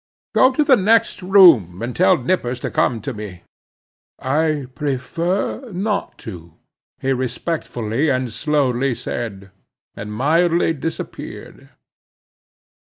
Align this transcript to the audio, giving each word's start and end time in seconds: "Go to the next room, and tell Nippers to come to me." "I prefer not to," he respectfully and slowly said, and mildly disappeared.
"Go 0.33 0.51
to 0.53 0.63
the 0.63 0.75
next 0.75 1.21
room, 1.21 1.83
and 1.83 1.95
tell 1.95 2.17
Nippers 2.17 2.59
to 2.61 2.71
come 2.71 3.01
to 3.01 3.13
me." 3.13 3.43
"I 4.17 4.65
prefer 4.73 5.69
not 5.73 6.17
to," 6.25 6.55
he 6.99 7.13
respectfully 7.13 8.09
and 8.09 8.33
slowly 8.33 8.95
said, 8.95 9.51
and 9.95 10.11
mildly 10.11 10.73
disappeared. 10.73 11.69